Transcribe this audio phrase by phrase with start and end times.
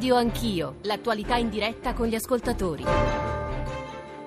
[0.00, 2.84] Radio Anch'io, l'attualità in diretta con gli ascoltatori.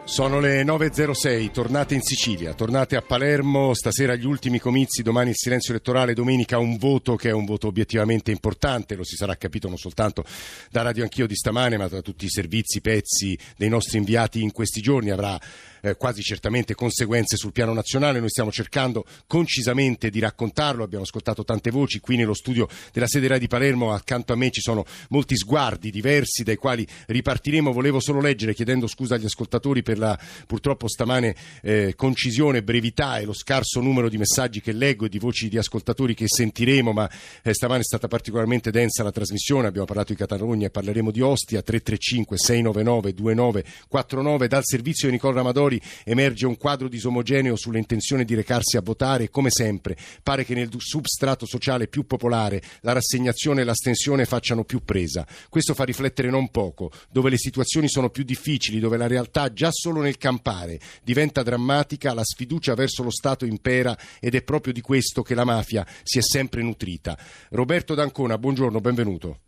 [0.04, 5.36] Sono le 9.06, tornate in Sicilia, tornate a Palermo, stasera gli ultimi comizi, domani il
[5.36, 9.68] silenzio elettorale, domenica un voto che è un voto obiettivamente importante, lo si sarà capito
[9.68, 10.24] non soltanto
[10.70, 14.52] da Radio Anch'io di stamane ma da tutti i servizi, pezzi dei nostri inviati in
[14.52, 15.40] questi giorni, avrà
[15.84, 21.44] eh, quasi certamente conseguenze sul piano nazionale, noi stiamo cercando concisamente di raccontarlo, abbiamo ascoltato
[21.44, 23.94] tante voci, qui nello studio della sede Rai di Palermo.
[23.94, 28.88] Accanto a me ci sono molti sguardi diversi dai quali ripartiremo, volevo solo leggere chiedendo
[28.88, 30.18] scusa agli ascoltatori per la
[30.48, 35.20] purtroppo stamane eh, concisione, brevità e lo scarso numero di messaggi che leggo e di
[35.20, 37.10] voci di ascoltatori che sentiremo, ma
[37.42, 41.20] eh, stamane è stata particolarmente densa la trasmissione, abbiamo parlato di Catalogna e parleremo di
[41.20, 45.73] Ostia, 335 699 2949 dal servizio di Nicola Ramadori
[46.04, 50.54] emerge un quadro disomogeneo sulle intenzioni di recarsi a votare e come sempre pare che
[50.54, 55.26] nel substrato sociale più popolare la rassegnazione e l'astensione facciano più presa.
[55.50, 59.70] Questo fa riflettere non poco, dove le situazioni sono più difficili, dove la realtà già
[59.72, 64.82] solo nel campare diventa drammatica, la sfiducia verso lo Stato impera ed è proprio di
[64.82, 67.18] questo che la mafia si è sempre nutrita.
[67.50, 69.40] Roberto D'Ancona, buongiorno, benvenuto.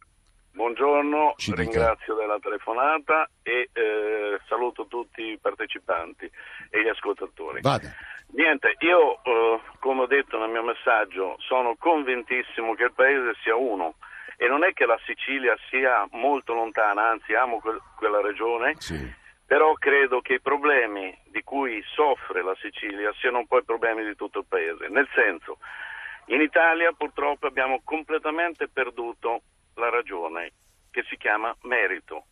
[0.65, 2.25] Buongiorno, Ci ringrazio dica.
[2.25, 6.27] della telefonata e eh, saluto tutti i partecipanti
[6.71, 7.61] e gli ascoltatori.
[7.61, 7.87] Vada.
[8.31, 13.55] Niente, io eh, come ho detto nel mio messaggio sono convintissimo che il paese sia
[13.55, 13.97] uno
[14.37, 18.99] e non è che la Sicilia sia molto lontana, anzi amo que- quella regione, sì.
[19.45, 24.03] però credo che i problemi di cui soffre la Sicilia siano un po' i problemi
[24.03, 25.59] di tutto il paese, nel senso
[26.29, 29.41] in Italia purtroppo abbiamo completamente perduto
[29.75, 30.51] la ragione
[30.91, 32.25] che si chiama merito.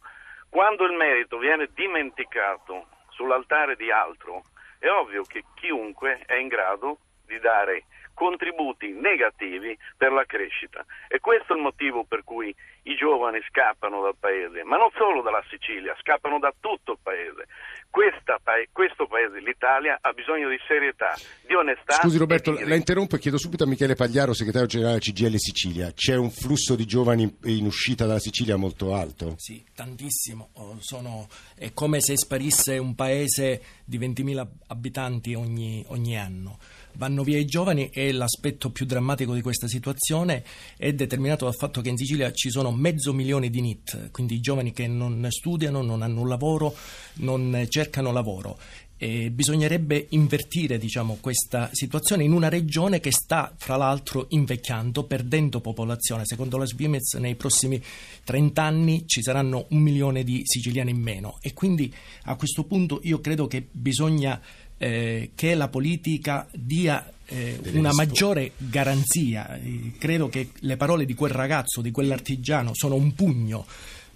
[0.50, 4.44] Quando il merito viene dimenticato sull'altare di altro,
[4.80, 10.86] è ovvio che chiunque è in grado di dare contributi negativi per la crescita.
[11.08, 15.22] E questo è il motivo per cui i giovani scappano dal paese, ma non solo
[15.22, 17.48] dalla Sicilia, scappano da tutto il paese.
[17.90, 21.16] Questa, questo paese, l'Italia, ha bisogno di serietà,
[21.46, 21.94] di onestà.
[21.94, 25.92] Scusi Roberto, la interrompo e chiedo subito a Michele Pagliaro, segretario generale CGL Sicilia.
[25.94, 29.36] C'è un flusso di giovani in uscita dalla Sicilia molto alto?
[29.38, 30.50] Sì, tantissimo.
[30.56, 36.58] Oh, sono, è come se sparisse un paese di 20.000 abitanti ogni, ogni anno
[36.96, 40.44] vanno via i giovani e l'aspetto più drammatico di questa situazione
[40.78, 44.72] è determinato dal fatto che in Sicilia ci sono mezzo milione di NIT, quindi giovani
[44.72, 46.76] che non studiano, non hanno un lavoro,
[47.16, 48.58] non cercano lavoro.
[48.96, 55.60] E bisognerebbe invertire diciamo, questa situazione in una regione che sta, fra l'altro, invecchiando, perdendo
[55.60, 56.26] popolazione.
[56.26, 57.84] Secondo la Svimez, nei prossimi
[58.24, 61.38] 30 anni ci saranno un milione di siciliani in meno.
[61.42, 61.94] E quindi
[62.24, 64.40] a questo punto io credo che bisogna
[64.84, 69.56] eh, che la politica dia eh, una maggiore garanzia.
[69.56, 73.66] Eh, credo che le parole di quel ragazzo, di quell'artigiano, sono un pugno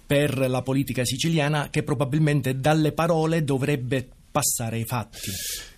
[0.06, 5.30] per la politica siciliana che probabilmente dalle parole dovrebbe passare ai fatti.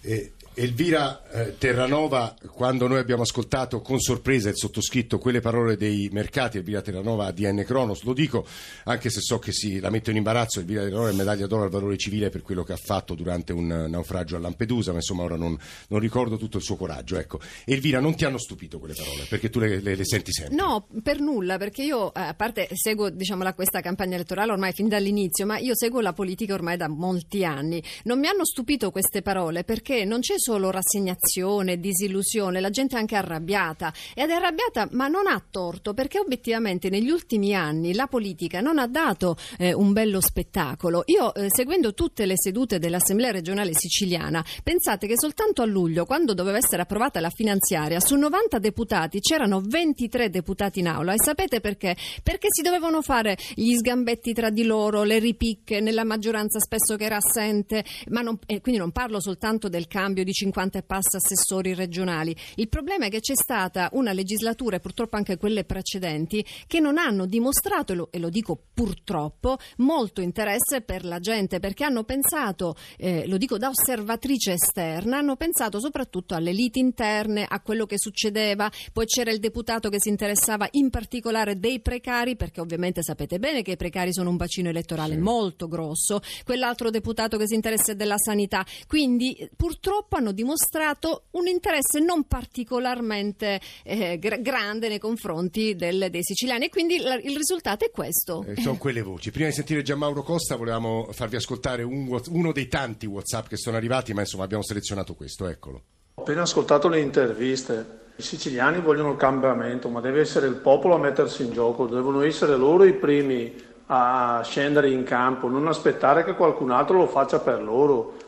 [0.02, 6.08] Eh, Elvira eh, Terranova, quando noi abbiamo ascoltato con sorpresa il sottoscritto quelle parole dei
[6.10, 8.44] mercati, Elvira Terranova a DN Cronos, lo dico
[8.84, 11.70] anche se so che si la metto in imbarazzo, Elvira Terranova è medaglia d'oro al
[11.70, 15.36] valore civile per quello che ha fatto durante un naufragio a Lampedusa, ma insomma ora
[15.36, 15.56] non,
[15.88, 17.16] non ricordo tutto il suo coraggio.
[17.16, 17.38] Ecco.
[17.64, 20.56] Elvira, non ti hanno stupito quelle parole, perché tu le, le, le senti sempre?
[20.56, 24.72] No, per nulla, perché io eh, a parte seguo diciamo, la, questa campagna elettorale ormai
[24.72, 27.80] fin dall'inizio, ma io seguo la politica ormai da molti anni.
[28.04, 32.98] Non mi hanno stupito queste parole perché non c'è solo rassegnazione, disillusione, la gente è
[32.98, 38.06] anche arrabbiata ed è arrabbiata ma non ha torto perché obiettivamente negli ultimi anni la
[38.06, 41.02] politica non ha dato eh, un bello spettacolo.
[41.06, 46.34] Io eh, seguendo tutte le sedute dell'Assemblea regionale siciliana, pensate che soltanto a luglio, quando
[46.34, 51.60] doveva essere approvata la finanziaria, su 90 deputati c'erano 23 deputati in aula e sapete
[51.60, 51.96] perché?
[52.22, 57.04] Perché si dovevano fare gli sgambetti tra di loro, le ripicche nella maggioranza spesso che
[57.04, 60.82] era assente, ma non, eh, quindi non parlo soltanto del cambio di 50 50 e
[60.82, 62.36] passa assessori regionali.
[62.56, 66.98] Il problema è che c'è stata una legislatura e purtroppo anche quelle precedenti che non
[66.98, 72.04] hanno dimostrato, e lo, e lo dico purtroppo, molto interesse per la gente perché hanno
[72.04, 77.86] pensato, eh, lo dico da osservatrice esterna, hanno pensato soprattutto alle liti interne, a quello
[77.86, 83.02] che succedeva, poi c'era il deputato che si interessava in particolare dei precari perché ovviamente
[83.02, 85.20] sapete bene che i precari sono un bacino elettorale sì.
[85.20, 91.98] molto grosso, quell'altro deputato che si interessa della sanità, quindi purtroppo hanno dimostrato un interesse
[91.98, 97.90] non particolarmente eh, grande nei confronti del, dei siciliani e quindi la, il risultato è
[97.90, 98.44] questo.
[98.46, 99.30] Eh, sono quelle voci.
[99.30, 103.76] Prima di sentire Gianmauro Costa volevamo farvi ascoltare un, uno dei tanti WhatsApp che sono
[103.76, 105.82] arrivati, ma insomma abbiamo selezionato questo, eccolo.
[106.14, 107.98] Ho appena ascoltato le interviste.
[108.16, 112.20] I siciliani vogliono il cambiamento, ma deve essere il popolo a mettersi in gioco, devono
[112.20, 117.40] essere loro i primi a scendere in campo, non aspettare che qualcun altro lo faccia
[117.40, 118.19] per loro.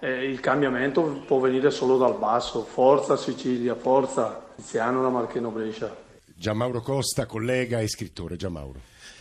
[0.00, 2.64] Eh, il cambiamento può venire solo dal basso.
[2.64, 5.94] Forza Sicilia, forza Tiziano da Marcheno Brescia.
[6.34, 8.36] Gianmauro Costa, collega e scrittore.
[8.36, 8.80] Gianmauro.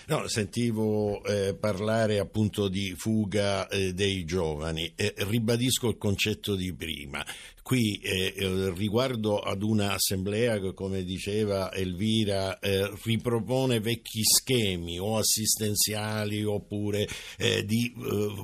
[0.09, 4.91] No, sentivo eh, parlare appunto di fuga eh, dei giovani.
[4.95, 7.23] Eh, ribadisco il concetto di prima.
[7.61, 15.17] Qui eh, eh, riguardo ad un'assemblea che, come diceva Elvira, eh, ripropone vecchi schemi o
[15.17, 17.07] assistenziali oppure
[17.65, 17.93] di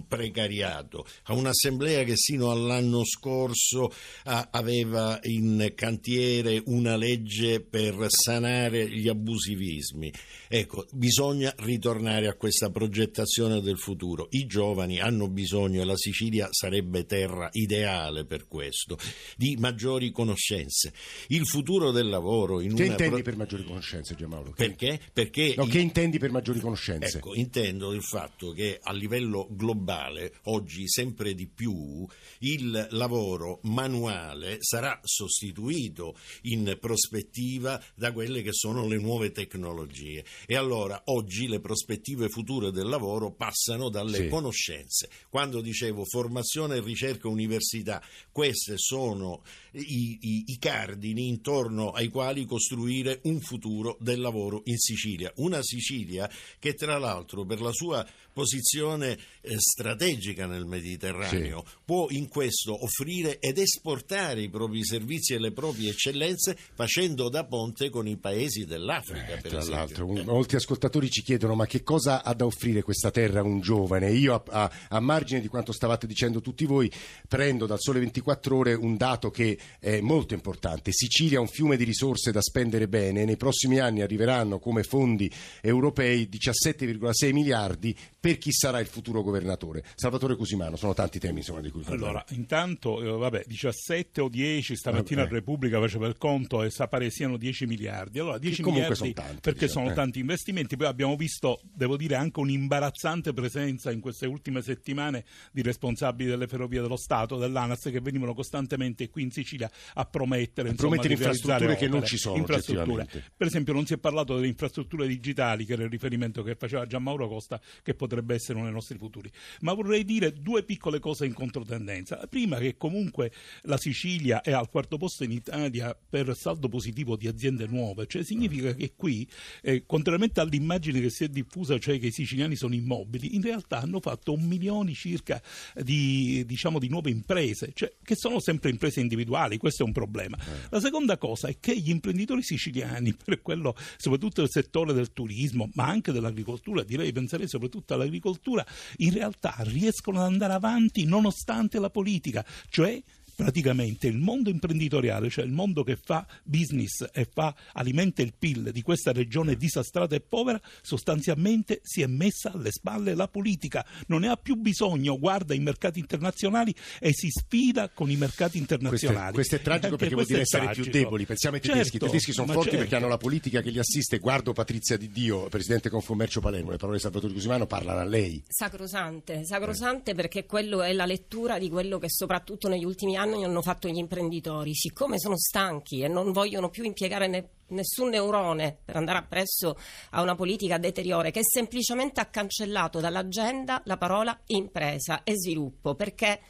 [0.07, 3.91] precariato, a un'assemblea che sino all'anno scorso
[4.23, 10.13] aveva in cantiere una legge per sanare gli abusivismi.
[10.47, 14.27] Ecco, bisogna ritornare a questa progettazione del futuro.
[14.31, 18.97] I giovani hanno bisogno e la Sicilia sarebbe terra ideale per questo,
[19.37, 20.93] di maggiori conoscenze.
[21.27, 23.23] Il futuro del lavoro in Che una intendi pro...
[23.23, 24.51] per maggiori conoscenze, Gianmauro?
[24.51, 24.99] Perché?
[25.11, 27.17] Perché no, che intendi per maggiori conoscenze?
[27.17, 32.05] Ecco, intendo il fatto che a livello globale oggi sempre di più
[32.39, 40.55] il lavoro manuale sarà sostituito in prospettiva da quelle che sono le nuove tecnologie e
[40.55, 44.27] allora oggi le prospettive future del lavoro passano dalle sì.
[44.27, 45.09] conoscenze.
[45.29, 48.01] Quando dicevo formazione, ricerca, università,
[48.31, 54.77] queste sono i, i, i cardini intorno ai quali costruire un futuro del lavoro in
[54.77, 55.31] Sicilia.
[55.37, 58.05] Una Sicilia che tra l'altro per la sua
[58.35, 61.75] posizione eh, strategica nel Mediterraneo sì.
[61.85, 67.45] può in questo offrire ed esportare i propri servizi e le proprie eccellenze facendo da
[67.45, 69.35] ponte con i paesi dell'Africa.
[69.37, 69.75] Eh, tra esempio.
[69.75, 73.43] l'altro, un, molti ascoltatori ci chiedono ma che cosa ha da offrire questa terra a
[73.43, 74.11] un giovane?
[74.11, 76.89] Io a, a, a margine di quanto stavate dicendo tutti voi
[77.27, 80.91] prendo dal Sole 24 Ore un dato che è molto importante.
[80.91, 85.29] Sicilia ha un fiume di risorse da spendere bene, nei prossimi anni arriveranno come fondi
[85.61, 89.83] europei 17,6 miliardi per chi sarà il futuro governatore.
[89.95, 92.05] Salvatore Cusimano, sono tanti temi insomma, di cui parlare.
[92.05, 96.87] Allora, intanto, eh, vabbè, 17 o 10, stamattina eh, Repubblica faceva il conto e sa
[96.87, 98.19] pare siano 10 miliardi.
[98.19, 99.93] Allora, 10 miliardi sono tanti, perché diciamo, sono eh.
[99.95, 105.61] tanti investimenti, poi abbiamo visto, devo dire, anche un'imbarazzante presenza in queste ultime settimane di
[105.61, 110.89] responsabili delle ferrovie dello Stato, dell'ANAS, che venivano costantemente qui in Sicilia a promettere, insomma,
[110.89, 112.43] promettere infrastrutture opere, che non ci sono.
[112.43, 116.85] Per esempio non si è parlato delle infrastrutture digitali, che era il riferimento che faceva
[116.85, 119.31] Gianmauro Costa, che potrebbe essere uno dei nostri futuri.
[119.61, 122.17] Ma vorrei dire due piccole cose in controtendenza.
[122.17, 123.31] La prima che comunque
[123.63, 128.23] la Sicilia è al quarto posto in Italia per saldo positivo di aziende nuove, cioè
[128.23, 129.27] significa che qui,
[129.61, 133.81] eh, contrariamente all'immagine che si è diffusa, cioè che i siciliani sono immobili, in realtà
[133.81, 135.41] hanno fatto un milione circa
[135.75, 140.37] di, diciamo, di nuove imprese, cioè, che sono sempre imprese individuali, questo è un problema.
[140.37, 140.67] Eh.
[140.69, 145.69] La seconda cosa è che gli imprenditori siciliani, per quello, soprattutto del settore del turismo,
[145.73, 148.65] ma anche dell'agricoltura, direi penserei soprattutto all'agricoltura,
[148.97, 153.01] in realtà riescono ad andare avanti nonostante la politica, cioè
[153.35, 158.71] praticamente il mondo imprenditoriale, cioè il mondo che fa business e fa, alimenta il PIL
[158.71, 164.21] di questa regione disastrata e povera, sostanzialmente si è messa alle spalle la politica, non
[164.21, 169.33] ne ha più bisogno, guarda i mercati internazionali e si sfida con i mercati internazionali.
[169.33, 172.05] Questo è, questo è tragico perché vuol dire essere più deboli, pensiamo ai tedeschi, certo,
[172.05, 172.79] i tedeschi sono forti certo.
[172.79, 176.77] perché hanno la politica che li assiste, guardo Patrizia Di Dio, Presidente Confommercio Palermo, le
[176.77, 178.43] parole di Salvatore Cusimano parlano a lei.
[178.47, 180.15] Sacrosante, sacrosante eh.
[180.15, 183.87] perché quello è la lettura di quello che soprattutto negli ultimi anni anni hanno fatto
[183.87, 189.17] gli imprenditori, siccome sono stanchi e non vogliono più impiegare ne- nessun neurone per andare
[189.17, 189.75] appresso
[190.11, 196.41] a una politica deteriore, che semplicemente ha cancellato dall'agenda la parola impresa e sviluppo, perché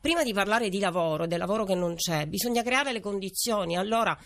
[0.00, 3.76] prima di parlare di lavoro, del lavoro che non c'è, bisogna creare le condizioni.
[3.76, 4.16] Allora,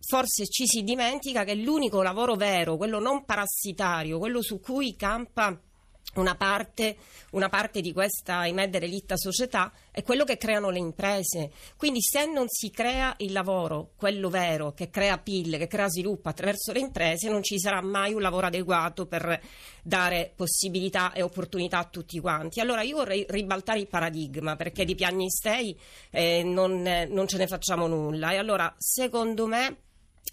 [0.00, 5.58] forse ci si dimentica che l'unico lavoro vero, quello non parassitario, quello su cui campa
[6.14, 6.96] una parte,
[7.30, 11.50] una parte, di questa, ahimè, derelitta società è quello che creano le imprese.
[11.76, 16.28] Quindi se non si crea il lavoro, quello vero, che crea PIL, che crea sviluppo
[16.28, 19.40] attraverso le imprese, non ci sarà mai un lavoro adeguato per
[19.82, 22.60] dare possibilità e opportunità a tutti quanti.
[22.60, 25.78] Allora io vorrei ribaltare il paradigma, perché di piagnistei
[26.10, 28.32] eh, non, eh, non ce ne facciamo nulla.
[28.32, 29.78] E allora, secondo me,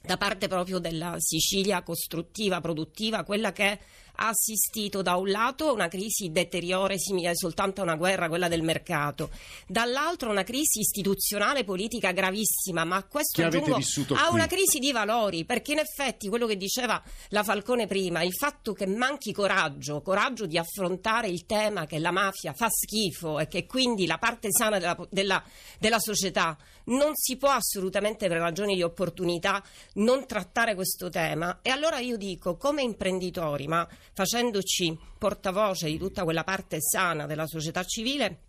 [0.01, 3.79] da parte proprio della Sicilia costruttiva, produttiva, quella che
[4.19, 8.49] ha assistito da un lato a una crisi deteriore simile soltanto a una guerra, quella
[8.49, 9.29] del mercato,
[9.65, 13.79] dall'altro una crisi istituzionale politica gravissima, ma a questo aggiungo
[14.15, 18.33] a una crisi di valori, perché in effetti quello che diceva la Falcone prima, il
[18.33, 23.47] fatto che manchi coraggio, coraggio di affrontare il tema che la mafia fa schifo e
[23.47, 25.43] che quindi la parte sana della, della,
[25.79, 26.57] della società
[26.89, 29.63] non si può assolutamente per ragioni di opportunità
[29.95, 31.59] non trattare questo tema.
[31.61, 37.47] E allora io dico come imprenditori, ma facendoci portavoce di tutta quella parte sana della
[37.47, 38.47] società civile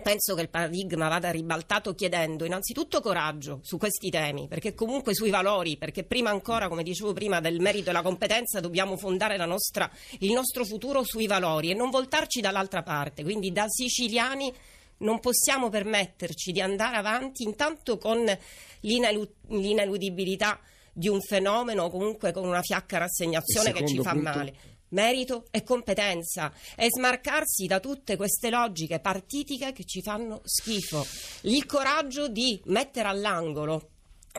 [0.00, 5.30] Penso che il paradigma vada ribaltato chiedendo innanzitutto coraggio su questi temi, perché comunque sui
[5.30, 9.88] valori, perché prima ancora, come dicevo prima, del merito e la competenza dobbiamo fondare nostra,
[10.20, 13.22] il nostro futuro sui valori e non voltarci dall'altra parte.
[13.22, 14.52] Quindi da siciliani
[14.98, 18.24] non possiamo permetterci di andare avanti intanto con
[18.80, 20.58] l'ineludibilità
[20.92, 24.28] di un fenomeno o comunque con una fiacca rassegnazione che ci fa punto...
[24.28, 24.54] male
[24.92, 31.04] merito e competenza e smarcarsi da tutte queste logiche partitiche che ci fanno schifo.
[31.42, 33.88] Il coraggio di mettere all'angolo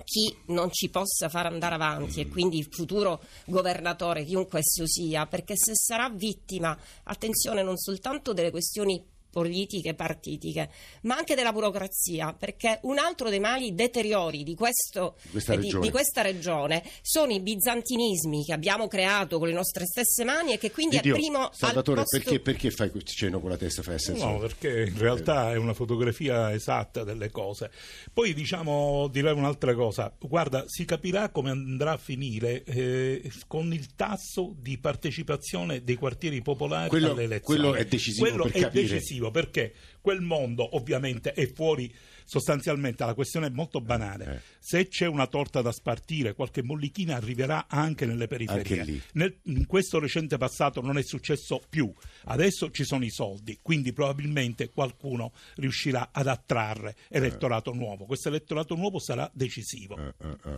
[0.04, 5.28] chi non ci possa far andare avanti e quindi il futuro governatore, chiunque esso sia,
[5.28, 10.70] perché se sarà vittima, attenzione, non soltanto delle questioni politiche partitiche,
[11.02, 15.90] ma anche della burocrazia, perché un altro dei mali deteriori di, questo, questa, di, di
[15.90, 20.70] questa, regione sono i bizantinismi che abbiamo creato con le nostre stesse mani e che
[20.70, 22.18] quindi Dio, è primo Salvatore, posto...
[22.20, 23.82] perché, perché, fai questo cenno con la testa?
[23.82, 24.24] Fai senso?
[24.24, 27.72] No, perché in realtà è una fotografia esatta delle cose.
[28.14, 33.96] Poi diciamo, direi un'altra cosa, guarda, si capirà come andrà a finire eh, con il
[33.96, 37.60] tasso di partecipazione dei quartieri popolari quello, alle elezioni.
[37.60, 38.82] Quello è decisivo quello per è capire.
[38.84, 41.94] Decisivo perché quel mondo ovviamente è fuori
[42.26, 44.36] sostanzialmente la questione è molto banale.
[44.36, 44.42] Eh.
[44.60, 48.80] Se c'è una torta da spartire, qualche mollichina arriverà anche nelle periferie.
[48.80, 51.92] Anche Nel, in questo recente passato non è successo più.
[52.26, 57.78] Adesso ci sono i soldi, quindi probabilmente qualcuno riuscirà ad attrarre elettorato eh.
[57.78, 58.06] nuovo.
[58.06, 59.98] Questo elettorato nuovo sarà decisivo.
[59.98, 60.58] Eh, eh, eh,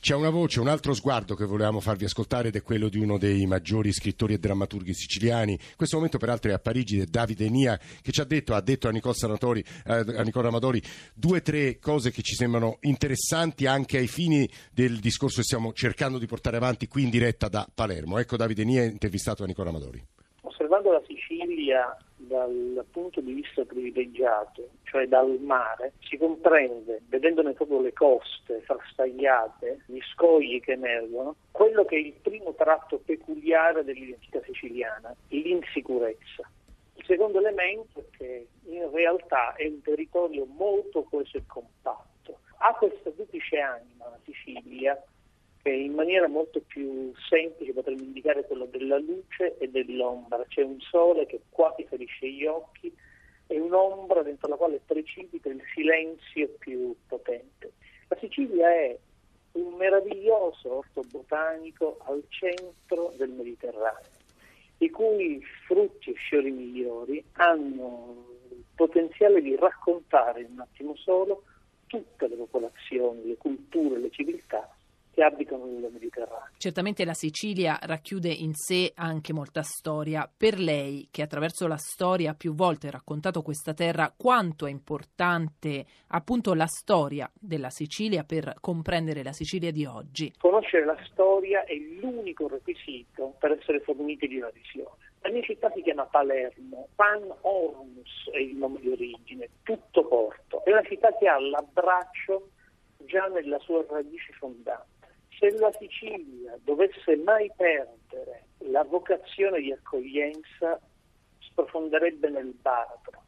[0.00, 3.18] c'è una voce, un altro sguardo che volevamo farvi ascoltare ed è quello di uno
[3.18, 5.52] dei maggiori scrittori e drammaturghi siciliani.
[5.52, 8.60] In questo momento, peraltro, è a Parigi, è Davide Nia, che ci ha detto, ha
[8.60, 10.82] detto a Nicole, Sanatori, eh, a Nicole Ramadori
[11.14, 15.72] due o tre cose che ci sembrano interessanti anche ai fini del discorso che stiamo
[15.72, 18.18] cercando di portare avanti qui in diretta da Palermo.
[18.18, 20.04] Ecco Davide Nia intervistato da Nicola Amadori.
[20.42, 27.80] Osservando la Sicilia dal punto di vista privilegiato, cioè dal mare, si comprende, vedendone proprio
[27.80, 34.40] le coste frastagliate, gli scogli che emergono, quello che è il primo tratto peculiare dell'identità
[34.44, 36.48] siciliana, l'insicurezza.
[36.96, 42.40] Il secondo elemento è che in realtà è un territorio molto coeso e compatto.
[42.58, 45.00] Ha questa duplice anima la Sicilia
[45.62, 50.44] che in maniera molto più semplice potremmo indicare quello della luce e dell'ombra.
[50.48, 52.92] C'è un sole che quasi ferisce gli occhi
[53.46, 57.72] e un'ombra dentro la quale precipita il silenzio più potente.
[58.08, 58.98] La Sicilia è
[59.52, 64.15] un meraviglioso orto botanico al centro del Mediterraneo
[64.78, 71.44] i cui frutti e fiori migliori hanno il potenziale di raccontare in un attimo solo
[71.86, 74.75] tutte le popolazioni, le culture, le civiltà
[75.16, 76.50] che abitano nel Mediterraneo.
[76.58, 80.30] Certamente la Sicilia racchiude in sé anche molta storia.
[80.36, 85.86] Per lei, che attraverso la storia ha più volte raccontato questa terra, quanto è importante
[86.08, 90.34] appunto la storia della Sicilia per comprendere la Sicilia di oggi?
[90.36, 94.98] Conoscere la storia è l'unico requisito per essere forniti di una visione.
[95.22, 100.62] La mia città si chiama Palermo, Pan Ormus è il nome di origine, tutto porto.
[100.62, 102.50] È una città che ha l'abbraccio
[103.06, 104.95] già nella sua radice fondante
[105.38, 110.80] se la Sicilia dovesse mai perdere la vocazione di accoglienza,
[111.38, 113.24] sprofonderebbe nel baratro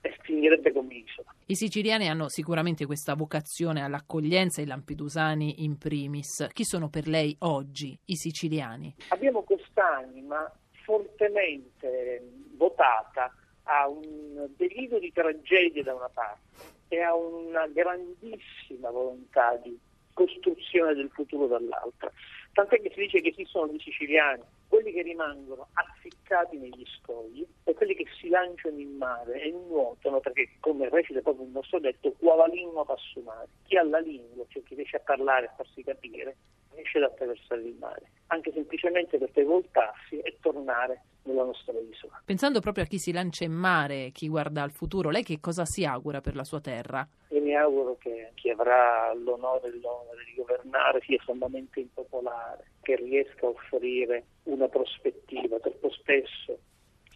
[0.00, 1.34] e finirebbe come isola.
[1.46, 6.48] I siciliani hanno sicuramente questa vocazione all'accoglienza, i lampedusani in primis.
[6.52, 8.94] Chi sono per lei oggi i siciliani?
[9.08, 10.50] Abbiamo quest'anima
[10.84, 12.22] fortemente
[12.56, 19.78] votata a un delirio di tragedia da una parte e a una grandissima volontà di
[20.20, 22.12] costruzione del futuro dall'altra.
[22.52, 27.72] Tant'è che si dice che esistono dei siciliani, quelli che rimangono afficcati negli scogli e
[27.72, 32.12] quelli che si lanciano in mare e nuotano perché, come recita proprio il nostro detto,
[32.18, 33.48] qua la lingua passa mare.
[33.66, 36.36] Chi ha la lingua, cioè chi riesce a parlare, a farsi capire,
[36.74, 42.22] riesce ad attraversare il mare, anche semplicemente per voltarsi e tornare nella nostra isola.
[42.24, 45.64] Pensando proprio a chi si lancia in mare, chi guarda al futuro, lei che cosa
[45.64, 47.06] si augura per la sua terra?
[47.28, 52.96] Io mi auguro che chi avrà l'onore e l'onore di governare sia sommamente impopolare, che
[52.96, 55.58] riesca a offrire una prospettiva.
[55.58, 56.58] Troppo spesso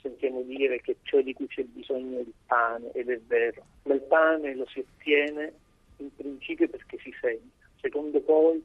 [0.01, 3.95] sentiamo dire che ciò di cui c'è bisogno è il pane, ed è vero, ma
[3.95, 5.53] il pane lo si ottiene
[5.99, 7.49] in principio perché si segna,
[7.81, 8.63] secondo poi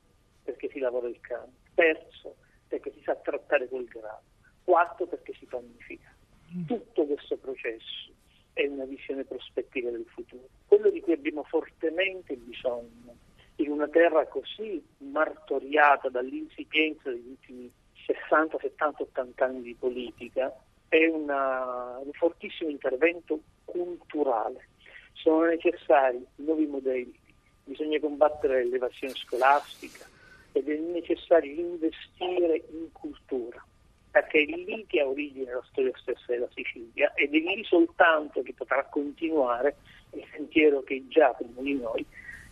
[0.50, 2.36] perché si lavora il campo, terzo
[2.68, 4.22] perché si sa trattare quel grano,
[4.64, 6.12] quarto perché si panifica.
[6.56, 6.66] Mm.
[6.66, 8.12] Tutto questo processo
[8.54, 13.16] è una visione prospettiva del futuro, quello di cui abbiamo fortemente bisogno
[13.58, 17.72] in una terra così martoriata dall'insipienza degli ultimi
[18.06, 20.52] 60, 70, 80 anni di politica
[20.88, 24.70] è una, un fortissimo intervento culturale.
[25.14, 27.20] Sono necessari nuovi modelli,
[27.66, 30.08] bisogna combattere l'evasione scolastica
[30.52, 33.64] ed è necessario investire in cultura,
[34.12, 38.42] perché è lì che ha origine la storia stessa della Sicilia ed è lì soltanto
[38.42, 39.78] che potrà continuare
[40.14, 42.06] il sentiero che già prima di noi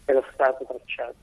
[0.06, 1.16] era stato tracciato.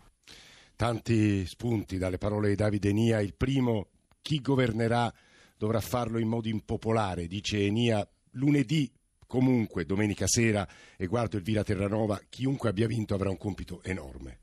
[0.76, 3.20] Tanti spunti dalle parole di Davide Nia.
[3.20, 3.88] Il primo,
[4.20, 5.12] chi governerà
[5.56, 8.06] dovrà farlo in modo impopolare, dice Enia.
[8.32, 8.90] Lunedì
[9.26, 10.66] comunque, domenica sera,
[10.96, 14.38] e guardo Elvira Terranova, chiunque abbia vinto avrà un compito enorme.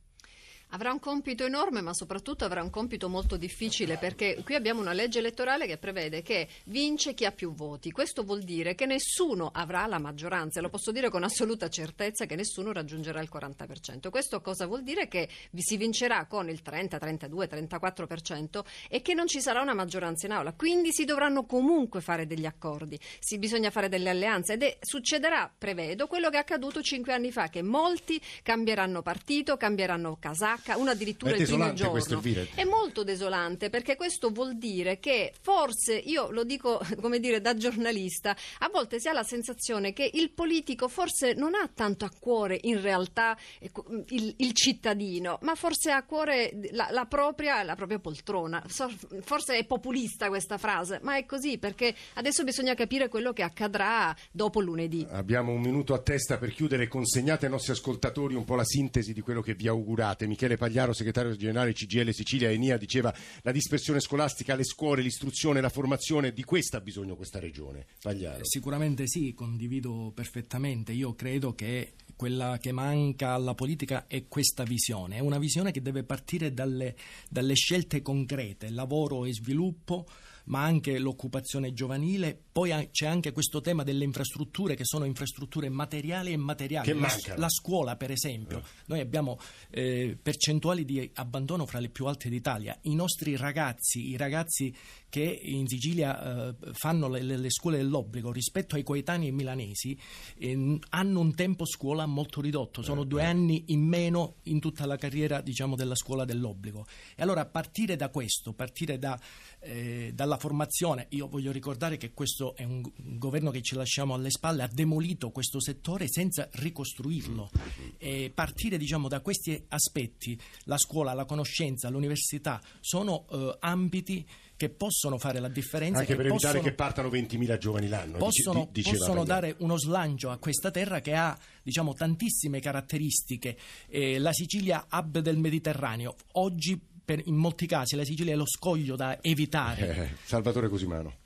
[0.74, 4.94] Avrà un compito enorme, ma soprattutto avrà un compito molto difficile perché qui abbiamo una
[4.94, 7.92] legge elettorale che prevede che vince chi ha più voti.
[7.92, 12.38] Questo vuol dire che nessuno avrà la maggioranza, lo posso dire con assoluta certezza che
[12.38, 14.10] nessuno raggiungerà il 40%.
[14.10, 15.10] Questo cosa vuol dire?
[15.10, 20.26] Che si vincerà con il 30, 32, 34% e che non ci sarà una maggioranza
[20.26, 20.54] in aula.
[20.54, 25.52] Quindi si dovranno comunque fare degli accordi, si bisogna fare delle alleanze ed è, succederà,
[25.56, 30.78] prevedo, quello che è accaduto cinque anni fa, che molti cambieranno partito, cambieranno casacca attacca,
[30.78, 32.22] uno addirittura il primo giorno.
[32.54, 37.56] È molto desolante perché questo vuol dire che forse, io lo dico come dire da
[37.56, 42.12] giornalista, a volte si ha la sensazione che il politico forse non ha tanto a
[42.18, 47.64] cuore in realtà ecco, il, il cittadino, ma forse ha a cuore la, la, propria,
[47.64, 48.64] la propria poltrona.
[48.68, 54.16] Forse è populista questa frase, ma è così perché adesso bisogna capire quello che accadrà
[54.32, 55.06] dopo lunedì.
[55.10, 59.14] Abbiamo un minuto a testa per chiudere, consegnate ai nostri ascoltatori un po' la sintesi
[59.14, 60.28] di quello che vi augurate.
[60.28, 65.62] Michele Michele Pagliaro, segretario generale CGL Sicilia Enia, diceva la dispersione scolastica, le scuole, l'istruzione,
[65.62, 67.86] la formazione, di questa ha bisogno questa regione.
[68.02, 68.44] Pagliaro.
[68.44, 70.92] Sicuramente sì, condivido perfettamente.
[70.92, 75.82] Io credo che quella che manca alla politica è questa visione, è una visione che
[75.82, 76.96] deve partire dalle,
[77.30, 80.06] dalle scelte concrete, lavoro e sviluppo
[80.46, 82.40] ma anche l'occupazione giovanile.
[82.52, 86.98] Poi c'è anche questo tema delle infrastrutture che sono infrastrutture materiali e immateriali.
[87.00, 88.60] La, la, scuola, per esempio.
[88.60, 88.64] Eh.
[88.88, 92.78] Noi abbiamo eh, percentuali di abbandono fra le più alte d'Italia.
[92.82, 94.74] I nostri ragazzi, i ragazzi
[95.12, 100.00] che in Sicilia eh, fanno le, le, scuole dell'obbligo rispetto ai coetanei milanesi
[100.38, 103.26] eh, hanno un tempo scuola molto ridotto, sono eh, due eh.
[103.26, 106.88] anni in meno in tutta la carriera diciamo, della scuola dell'obbligo.
[107.14, 109.20] E allora partire da questo, partire da,
[109.60, 114.30] eh, dalla formazione, io voglio ricordare che questo è un governo che ci lasciamo alle
[114.32, 117.50] spalle, ha demolito questo settore senza ricostruirlo.
[117.98, 124.26] E partire diciamo, da questi aspetti, la scuola, la conoscenza, l'università, sono eh, ambiti
[124.62, 126.02] che possono fare la differenza.
[126.02, 128.18] Anche per evitare possono, che partano 20.000 giovani l'anno.
[128.20, 133.58] Possono, possono dare uno slancio a questa terra che ha diciamo, tantissime caratteristiche.
[133.88, 138.46] Eh, la Sicilia, hub del Mediterraneo, oggi per, in molti casi la Sicilia è lo
[138.46, 139.96] scoglio da evitare.
[139.96, 141.21] Eh, Salvatore Cosimano.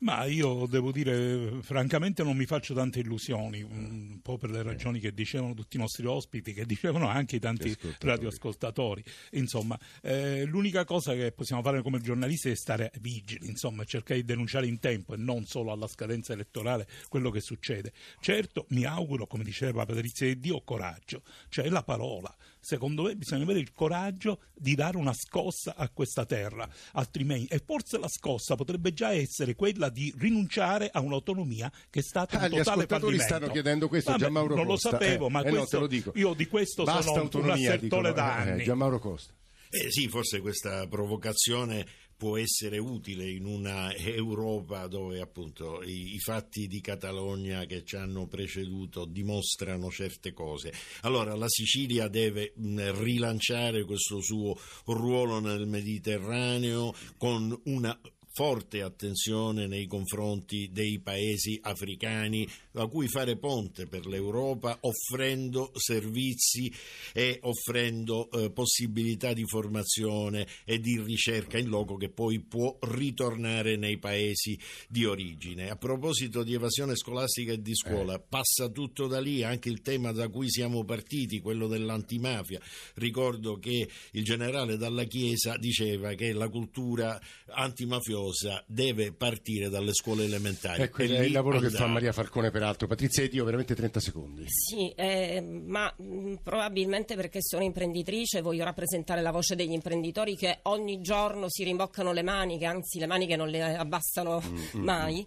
[0.00, 5.00] Ma io devo dire, francamente non mi faccio tante illusioni, un po' per le ragioni
[5.00, 9.02] che dicevano tutti i nostri ospiti, che dicevano anche i tanti radioascoltatori.
[9.32, 14.26] Insomma, eh, l'unica cosa che possiamo fare come giornalisti è stare vigili, insomma, cercare di
[14.26, 17.92] denunciare in tempo e non solo alla scadenza elettorale quello che succede.
[18.20, 22.32] Certo, mi auguro, come diceva Patrizia di Dio, coraggio, cioè la parola.
[22.60, 27.60] Secondo me bisogna avere il coraggio di dare una scossa a questa terra, altrimenti, e
[27.64, 32.44] forse la scossa potrebbe già essere quella di rinunciare a un'autonomia che è stata ah,
[32.44, 33.22] un totale fallimento.
[33.22, 34.90] stanno chiedendo questo, Vabbè, Gianmauro non Costa.
[34.90, 38.44] lo sapevo, eh, ma eh questo, no, io di questo Basta sono un assertore da
[38.44, 38.64] eh, anni.
[38.64, 39.32] Gianmauro Costa.
[39.70, 41.86] Eh sì, forse questa provocazione
[42.18, 47.94] può essere utile in una Europa dove appunto i, i, fatti di Catalogna che ci
[47.94, 50.72] hanno preceduto dimostrano certe cose.
[51.02, 57.96] Allora la Sicilia deve mh, rilanciare questo suo ruolo nel Mediterraneo con una
[58.38, 66.72] forte attenzione nei confronti dei paesi africani a cui fare ponte per l'Europa offrendo servizi
[67.12, 73.74] e offrendo eh, possibilità di formazione e di ricerca in loco che poi può ritornare
[73.74, 74.56] nei paesi
[74.88, 75.68] di origine.
[75.68, 78.20] A proposito di evasione scolastica e di scuola, eh.
[78.20, 82.60] passa tutto da lì, anche il tema da cui siamo partiti, quello dell'antimafia.
[82.94, 89.92] Ricordo che il generale Dalla Chiesa diceva che la cultura antimafiosa cosa deve partire dalle
[89.94, 90.82] scuole elementari.
[90.82, 91.72] Ecco il, il lavoro andare.
[91.72, 92.86] che fa Maria Falcone peraltro.
[92.86, 94.44] Patrizia ed io veramente 30 secondi.
[94.46, 100.36] Sì, eh, ma mh, mm, probabilmente perché sono imprenditrice voglio rappresentare la voce degli imprenditori
[100.36, 104.84] che ogni giorno si rimboccano le maniche, anzi le maniche non le abbassano mm, mm
[104.84, 105.26] mai.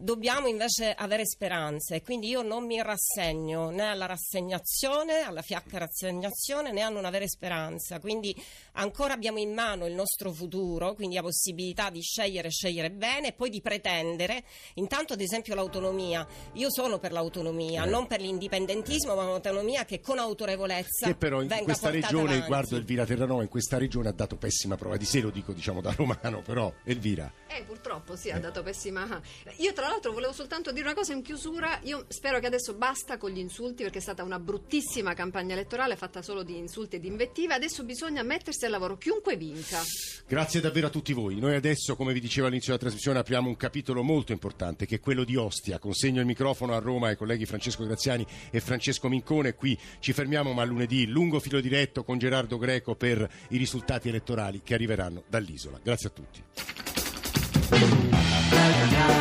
[0.00, 2.02] Dobbiamo invece avere speranze.
[2.02, 7.28] Quindi io non mi rassegno né alla rassegnazione, alla fiacca rassegnazione, né a non avere
[7.28, 7.98] speranza.
[7.98, 8.34] Quindi
[8.74, 13.32] ancora abbiamo in mano il nostro futuro, quindi la possibilità di scegliere, scegliere bene e
[13.32, 14.44] poi di pretendere.
[14.74, 16.26] Intanto, ad esempio, l'autonomia.
[16.52, 17.88] Io sono per l'autonomia, eh.
[17.88, 21.06] non per l'indipendentismo, ma un'autonomia che con autorevolezza.
[21.06, 22.46] Che però in questa regione, avanti.
[22.46, 25.80] guardo Elvira Terranova, in questa regione ha dato pessima prova di sé, lo dico diciamo
[25.80, 27.32] da romano, però Elvira.
[27.98, 29.20] Purtroppo sì, ha dato pessima.
[29.56, 31.80] Io tra l'altro volevo soltanto dire una cosa in chiusura.
[31.82, 35.96] Io spero che adesso basta con gli insulti perché è stata una bruttissima campagna elettorale
[35.96, 37.54] fatta solo di insulti e di invettive.
[37.54, 39.82] Adesso bisogna mettersi al lavoro, chiunque vinca.
[40.26, 41.38] Grazie davvero a tutti voi.
[41.38, 45.00] Noi adesso, come vi dicevo all'inizio della trasmissione, apriamo un capitolo molto importante che è
[45.00, 45.78] quello di Ostia.
[45.78, 49.54] Consegno il microfono a Roma ai colleghi Francesco Graziani e Francesco Mincone.
[49.54, 54.60] Qui ci fermiamo, ma lunedì lungo filo diretto con Gerardo Greco per i risultati elettorali
[54.62, 55.80] che arriveranno dall'isola.
[55.82, 57.07] Grazie a tutti.
[57.50, 59.17] Thank you.